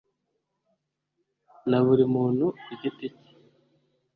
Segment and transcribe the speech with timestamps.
[1.69, 3.29] na buri muntu ku giti cye